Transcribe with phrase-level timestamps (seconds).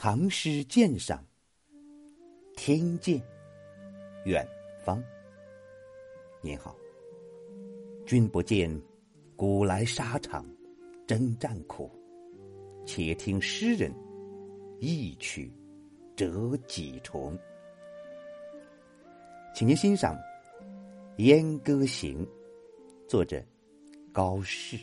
[0.00, 1.26] 唐诗鉴赏，
[2.54, 3.20] 听见
[4.24, 4.46] 远
[4.84, 5.02] 方。
[6.40, 6.76] 您好，
[8.06, 8.70] 君不见，
[9.34, 10.48] 古来沙场
[11.04, 11.90] 征战苦。
[12.86, 13.92] 且听诗人
[14.78, 15.52] 一曲
[16.14, 17.36] 折几重。
[19.52, 20.14] 请您欣赏
[21.16, 22.24] 《燕歌行》，
[23.08, 23.44] 作者
[24.12, 24.78] 高适。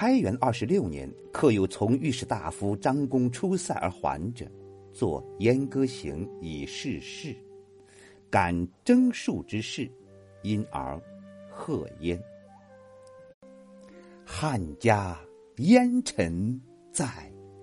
[0.00, 4.46] 开元二十六年，客有从御史大夫张公出塞而还者，
[4.92, 7.34] 作《燕歌行》以示事，
[8.30, 9.90] 感征戍之事，
[10.44, 10.96] 因而
[11.50, 12.16] 贺焉。
[14.24, 15.18] 汉家
[15.56, 16.62] 烟尘
[16.92, 17.08] 在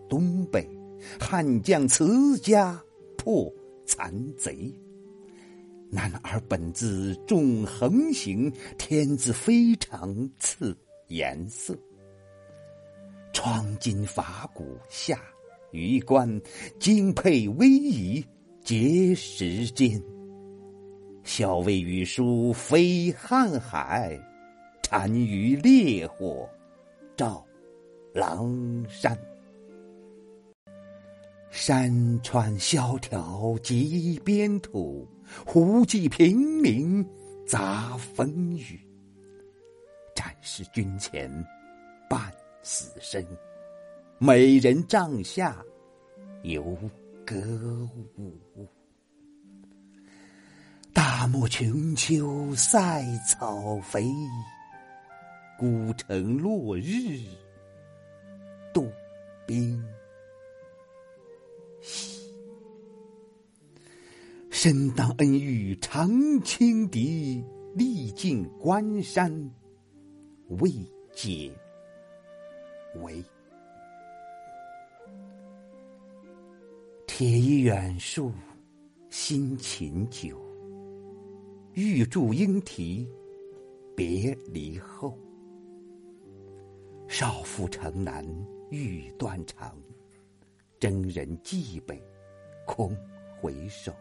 [0.09, 0.69] 东北，
[1.17, 2.77] 汉将辞家
[3.17, 3.49] 破。
[3.85, 4.73] 残贼，
[5.89, 10.77] 男儿本自重横行，天子非常赐
[11.07, 11.73] 颜色。
[13.35, 15.19] 窗金伐鼓下
[15.71, 16.41] 榆关，
[16.79, 18.25] 精沛逶迤
[18.63, 20.01] 结时间。
[21.25, 24.17] 校尉羽书飞瀚海，
[24.89, 26.49] 单于烈火
[27.17, 27.45] 照
[28.13, 29.19] 狼山。
[31.49, 31.91] 山
[32.23, 35.05] 川萧条极边土，
[35.45, 37.05] 胡骑平明
[37.45, 38.79] 杂风雨。
[40.15, 41.29] 战士军前
[42.09, 42.31] 半
[42.67, 43.23] 死生，
[44.17, 45.63] 美人帐下
[46.41, 46.75] 游
[47.23, 47.35] 歌
[48.17, 48.35] 舞。
[50.91, 54.03] 大漠穷秋塞草肥，
[55.59, 57.21] 孤城落日
[58.73, 58.91] 堕
[59.45, 59.85] 冰。
[64.49, 67.45] 身当恩遇常轻敌，
[67.75, 69.51] 历尽关山
[70.47, 70.71] 未
[71.13, 71.51] 解
[73.01, 73.23] 为。
[77.07, 78.31] 铁衣远戍
[79.09, 80.37] 辛勤久，
[81.73, 83.07] 玉柱应啼
[83.95, 85.17] 别离后。
[87.07, 88.25] 少妇城南
[88.69, 89.77] 欲断肠，
[90.79, 92.03] 征人蓟北
[92.65, 92.93] 空
[93.39, 93.93] 回首。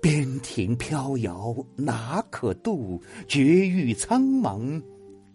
[0.00, 3.02] 边庭飘摇哪可度？
[3.26, 4.80] 绝域苍茫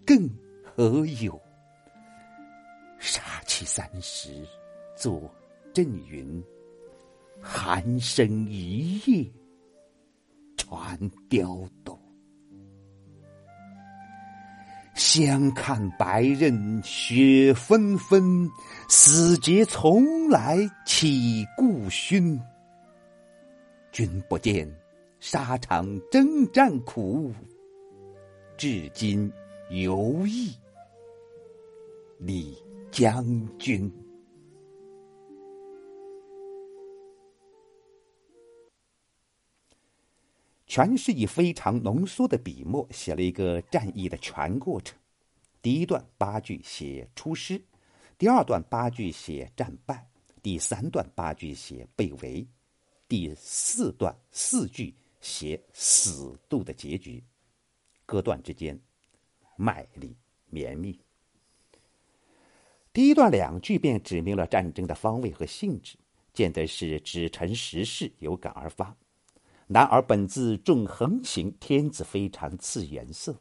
[0.06, 0.30] 更
[0.64, 1.38] 何有？
[3.64, 4.30] 三十
[4.96, 5.30] 作
[5.74, 6.44] 阵云，
[7.42, 9.32] 寒声一夜
[10.56, 10.98] 传
[11.30, 12.00] 刁斗。
[14.96, 18.48] 相看白刃雪纷纷，
[18.88, 22.40] 死节从来岂顾勋？
[23.92, 24.72] 君不见，
[25.20, 27.34] 沙场征战苦，
[28.56, 29.32] 至今
[29.72, 30.54] 犹忆
[32.20, 32.56] 李
[32.94, 33.92] 将军。
[40.68, 44.96] 全是以非常浓缩的笔墨写了一个战役的全过程。
[45.60, 47.60] 第一段八句写出师，
[48.16, 50.08] 第二段八句写战败，
[50.44, 52.48] 第三段八句写被围。
[53.08, 57.24] 第四段四句写死斗的结局，
[58.06, 58.80] 各段之间
[59.56, 60.16] 脉力
[60.52, 61.00] 绵密。
[62.94, 65.96] 第一段两句便指明了战争的方位和性质，
[66.32, 68.96] 见得是只陈时事，有感而发。
[69.66, 73.36] 男儿本自重横行，天子非常赐颜色，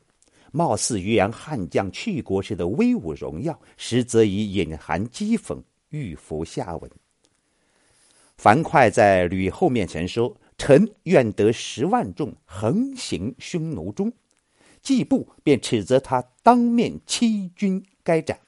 [0.53, 6.91] 貌似渔阳悍将去国时的威武荣耀，实则以隐含讥讽，欲伏下文。
[8.39, 14.11] 樊哙在吕后面前说：“臣愿得十万众，横行匈奴中。”
[14.81, 18.41] 季布便斥责他当面欺君该斩。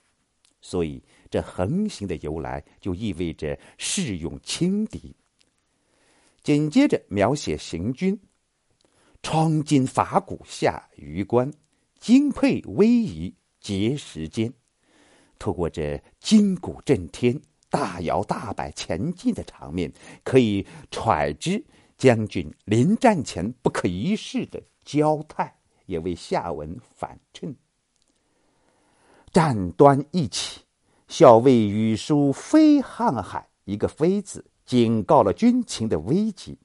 [0.64, 5.14] 所以这横行的由来，就意味着恃勇轻敌。
[6.42, 8.18] 紧接着描写行军，
[9.22, 11.52] 窗金伐鼓下榆关，
[12.00, 14.50] 精沛逶迤结时间。
[15.38, 17.38] 透过这金鼓震天。
[17.70, 21.64] 大摇大摆前进的场面，可以揣知
[21.98, 27.56] 将军临战前不可一世的交态，也为下文反衬。
[29.34, 30.60] 战端一起，
[31.08, 36.56] 校尉羽书飞瀚海，一个“飞”字，警告了军情的危急。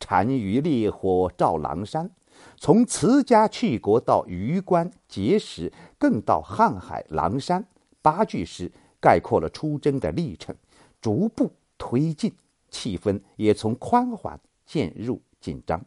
[0.00, 2.10] 单于烈火照狼山，
[2.56, 7.64] 从辞家去国到榆关碣石，更到瀚海、狼山，
[8.02, 8.72] 八句诗。
[9.00, 10.52] 概括了出征的历程，
[11.00, 12.34] 逐步推进，
[12.68, 15.80] 气氛也从宽缓渐入紧张。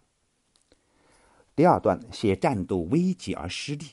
[1.54, 3.86] 第二段写战斗危急而失利，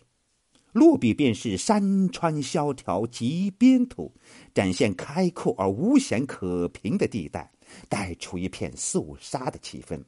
[0.72, 4.12] 落笔便是山川萧条极边土，
[4.54, 7.50] 展现开阔而无险可平的地带，
[7.88, 10.02] 带出一片肃杀的气氛。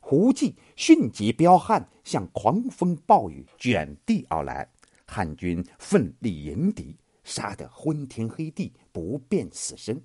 [0.00, 4.66] 胡骑迅疾彪悍，像狂风暴雨卷地而来，
[5.04, 10.00] 汉军奋力迎敌，杀得昏天黑地，不辨死生。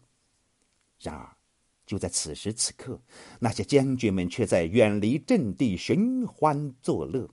[0.99, 1.29] 然而，
[1.85, 2.99] 就在此时此刻，
[3.39, 7.29] 那些将军们却在远离阵地寻欢作乐，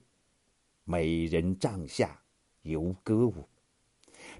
[0.83, 2.23] 美人帐下
[2.61, 3.47] 游歌舞。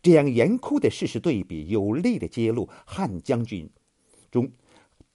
[0.01, 3.69] 这样严酷的事实对比，有力的揭露汉将军
[4.29, 4.51] 中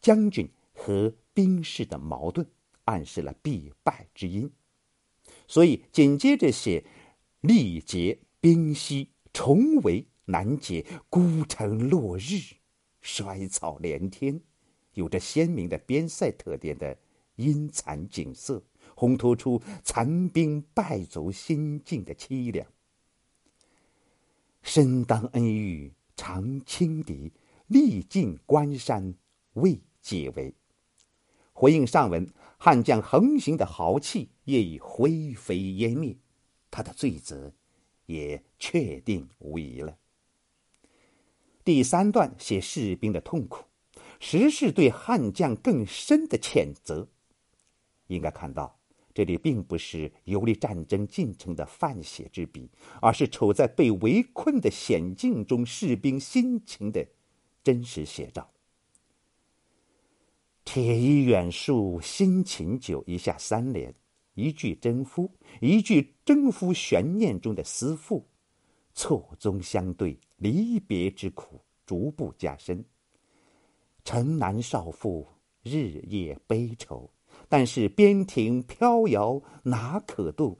[0.00, 2.46] 将军和兵士的矛盾。
[2.86, 4.48] 暗示了必败之因，
[5.48, 6.84] 所以紧接着写
[7.42, 12.38] “力竭兵稀，重围难解，孤城落日，
[13.00, 14.40] 衰草连天”，
[14.94, 16.96] 有着鲜明的边塞特点的
[17.34, 18.62] 阴惨景色，
[18.96, 22.66] 烘托出残兵败卒心境的凄凉。
[24.62, 27.32] 身当恩遇常轻敌，
[27.68, 29.14] 历尽关山
[29.52, 30.52] 未解围。
[31.52, 32.28] 回应上文。
[32.58, 36.16] 汉将横行的豪气也已灰飞烟灭，
[36.70, 37.52] 他的罪责
[38.06, 39.98] 也确定无疑了。
[41.62, 43.66] 第三段写士兵的痛苦，
[44.18, 47.08] 实是对汉将更深的谴责。
[48.06, 48.75] 应该看到，
[49.16, 52.68] 这里并不是游历战争进程的泛写之笔，
[53.00, 57.02] 而是处在被围困的险境中士兵心情的
[57.64, 58.46] 真实写照。
[60.66, 63.94] 铁衣远戍辛勤久，一下三联，
[64.34, 65.32] 一句征夫，
[65.62, 68.28] 一句征夫悬念中的思妇，
[68.92, 72.84] 错综相对，离别之苦逐步加深。
[74.04, 75.26] 城南少妇
[75.62, 77.10] 日夜悲愁，
[77.48, 80.58] 但是边庭飘摇哪可渡？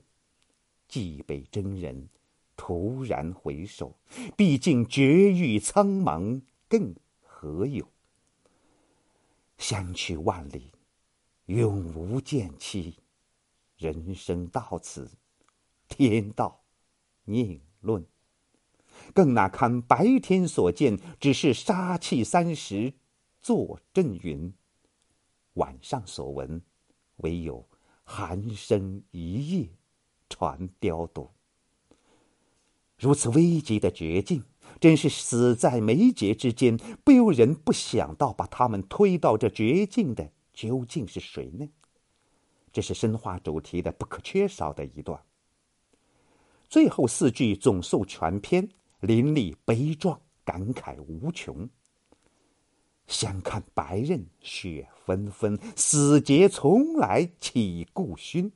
[0.87, 2.07] 蓟北征人
[2.55, 3.95] 突然回首，
[4.35, 7.87] 毕竟绝域苍茫，更何有？
[9.57, 10.71] 相去万里，
[11.47, 12.95] 永无见期。
[13.77, 15.11] 人生到此，
[15.87, 16.63] 天道
[17.25, 18.05] 宁论？
[19.13, 22.93] 更哪堪白天所见，只是杀气三十
[23.41, 24.53] 坐阵云；
[25.53, 26.61] 晚上所闻，
[27.17, 27.67] 唯有
[28.03, 29.69] 寒声一夜
[30.29, 31.29] 传雕毒。
[32.97, 34.43] 如此危急的绝境。
[34.81, 41.67] 真是死在眉睫之间，不由人不想到，把他们推到这绝境的究竟是谁呢？
[42.71, 45.19] 这是深化主题的不可缺少的一段。
[46.69, 48.69] 最后四句总述全篇，
[48.99, 51.67] 淋漓悲壮，感慨无穷。
[53.07, 58.51] 相看白刃雪纷纷，死节从来岂顾勋？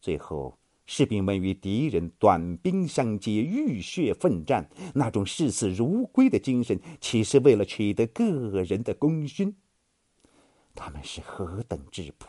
[0.00, 0.58] 最后。
[0.90, 9.54] 士兵们与敌人短兵相接，浴血奋战，那种视死如归的精神，岂是为了取得个人的功勋？
[10.74, 12.26] 他们是何等质朴、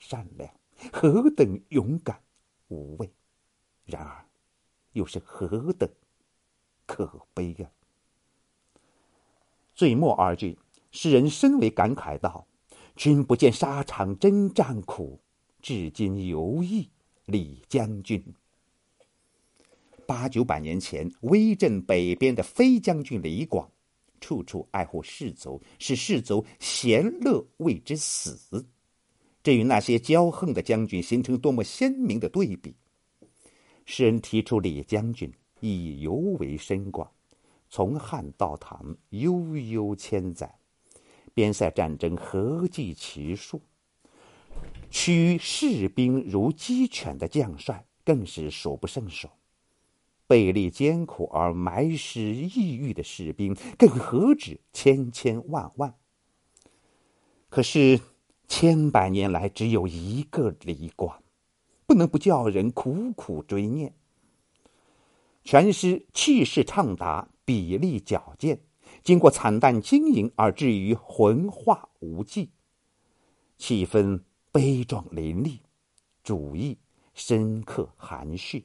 [0.00, 0.52] 善良，
[0.92, 2.20] 何等勇敢、
[2.66, 3.08] 无畏，
[3.84, 4.26] 然而，
[4.94, 5.88] 又是何等
[6.86, 7.70] 可悲啊！
[9.72, 10.58] 最末二句，
[10.90, 12.46] 诗人深为感慨道
[12.96, 15.20] ：“君不见沙场征战苦，
[15.60, 16.88] 至今犹忆。”
[17.26, 18.20] 李将军，
[20.04, 23.70] 八九百年前威震北边的飞将军李广，
[24.20, 28.66] 处处爱护士卒，使士卒闲乐为之死，
[29.44, 32.74] 这与那些骄横的将军形成多么鲜明的对比！
[33.84, 37.08] 诗人提出李将军意义尤为深广。
[37.68, 40.52] 从汉到唐，悠悠千载，
[41.40, 43.62] 边塞战争何计其数？
[44.90, 49.30] 驱士兵如鸡犬的将帅更是数不胜数，
[50.26, 55.94] 背力艰苦而埋尸异域的士兵更何止千千万万。
[57.48, 57.98] 可是
[58.46, 61.22] 千百年来只有一个李广，
[61.86, 63.94] 不能不叫人苦苦追念。
[65.42, 68.60] 全诗气势畅达，笔力矫健，
[69.02, 72.50] 经过惨淡经营而至于浑化无际，
[73.58, 74.20] 气氛。
[74.52, 75.60] 悲壮凌厉，
[76.24, 76.76] 主义
[77.14, 78.64] 深刻含蓄，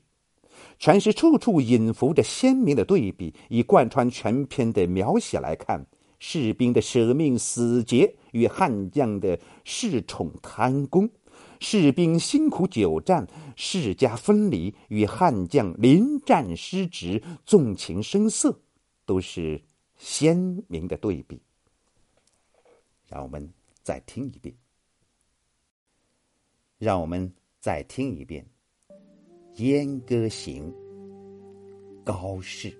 [0.80, 3.36] 全诗处处隐伏着鲜明的对比。
[3.50, 5.86] 以贯穿全篇的描写来看，
[6.18, 11.08] 士兵的舍命死节与汉将的恃宠贪功，
[11.60, 18.60] 士兵辛苦久战、世家分离与汉将临战失职、纵情声色，
[19.06, 19.62] 都是
[19.98, 21.42] 鲜明的对比。
[23.08, 23.52] 让我们
[23.84, 24.56] 再听一遍。
[26.78, 28.46] 让我们再听一遍
[29.64, 30.72] 《燕歌行》，
[32.04, 32.78] 高适。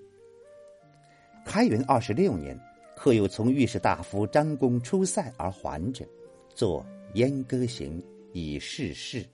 [1.44, 2.60] 开元二十六年，
[2.94, 6.06] 客有从御史大夫张公出塞而还者，
[6.54, 9.26] 作燕歌行以示事。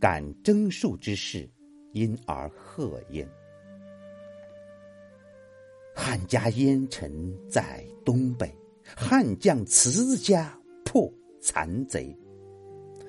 [0.00, 1.48] 感征戍之事，
[1.92, 3.28] 因而贺焉。
[6.16, 7.12] 汉家烟尘
[7.46, 8.50] 在东北，
[8.96, 12.16] 汉将慈家破残贼。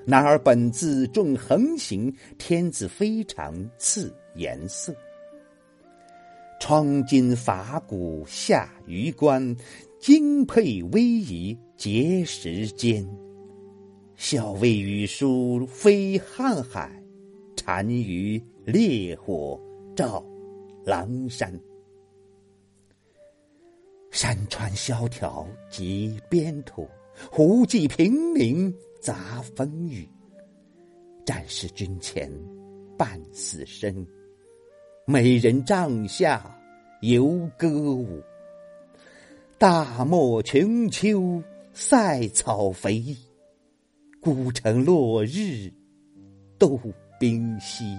[0.04, 4.94] 男儿本自重横行，天子非常赐颜色。
[6.60, 9.56] 窗金法鼓下榆关，
[9.98, 13.08] 精佩威仪结时间。
[14.16, 17.02] 校尉羽书飞瀚海，
[17.64, 19.58] 单于烈火
[19.96, 20.22] 照
[20.84, 21.58] 狼山。
[24.20, 26.88] 山川萧条及边土，
[27.30, 30.08] 胡骑平陵杂风雨。
[31.24, 32.28] 战士军前
[32.96, 34.04] 半死生，
[35.06, 36.52] 美人帐下
[37.00, 38.20] 犹歌舞。
[39.56, 41.40] 大漠穷秋
[41.72, 43.16] 塞草肥。
[44.20, 45.72] 孤城落日
[46.58, 46.76] 斗
[47.20, 47.96] 兵稀，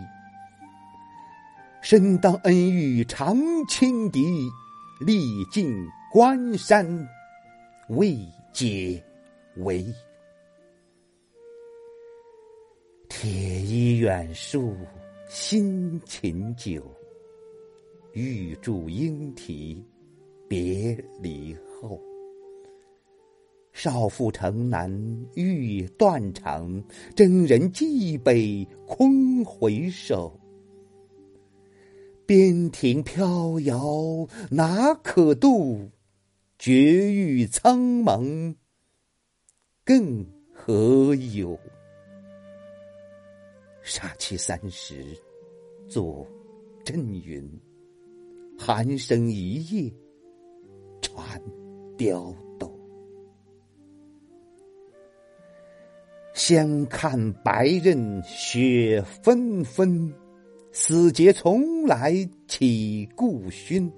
[1.81, 3.37] 身当恩遇常
[3.69, 4.19] 轻敌，
[4.99, 5.73] 历尽
[6.11, 7.07] 关山
[7.89, 8.17] 未
[8.51, 8.99] 解
[9.57, 9.85] 围。
[13.07, 14.75] 铁衣远戍
[15.27, 16.83] 辛勤久，
[18.13, 19.85] 玉柱应啼
[20.47, 22.01] 别离后。
[23.71, 24.91] 少妇城南
[25.35, 26.83] 欲断肠，
[27.15, 30.39] 征人蓟北空回首。
[32.25, 35.91] 边庭飘摇哪可度？
[36.59, 38.53] 绝域苍茫
[39.85, 41.57] 更何有？
[43.81, 45.17] 杀气三十
[45.87, 46.27] 作
[46.83, 47.49] 阵云，
[48.57, 49.89] 寒声一夜
[51.01, 51.41] 传
[51.97, 52.77] 刁斗。
[56.33, 60.13] 相看白刃雪纷纷，
[60.73, 62.13] 死节从来
[62.49, 63.89] 岂顾勋？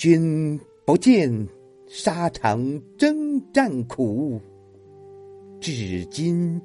[0.00, 1.30] 君不见
[1.86, 2.58] 沙场
[2.96, 4.40] 征战苦，
[5.60, 6.58] 至今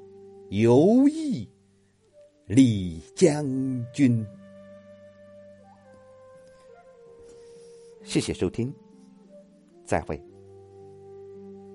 [0.52, 1.46] 犹忆
[2.46, 3.46] 李将
[3.92, 4.26] 军。
[8.06, 8.74] 谢谢收听，
[9.84, 10.18] 再会。